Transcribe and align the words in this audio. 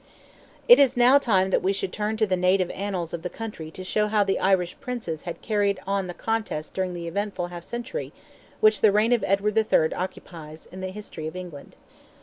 It 0.67 0.79
is 0.79 0.97
now 0.97 1.19
time 1.19 1.51
that 1.51 1.61
we 1.61 1.71
should 1.71 1.93
turn 1.93 2.17
to 2.17 2.25
the 2.25 2.35
native 2.35 2.71
annals 2.71 3.13
of 3.13 3.21
the 3.21 3.29
country 3.29 3.69
to 3.69 3.83
show 3.83 4.07
how 4.07 4.23
the 4.23 4.39
Irish 4.39 4.79
princes 4.79 5.21
had 5.29 5.43
carried 5.43 5.79
on 5.85 6.07
the 6.07 6.15
contest 6.15 6.73
during 6.73 6.95
the 6.95 7.07
eventful 7.07 7.49
half 7.49 7.63
century 7.63 8.11
which 8.61 8.81
the 8.81 8.91
reign 8.91 9.13
of 9.13 9.23
Edward 9.27 9.55
III. 9.55 9.93
occupies 9.93 10.65
in 10.71 10.81
the 10.81 10.89
history 10.89 11.27
of 11.27 11.35
England. 11.35 11.75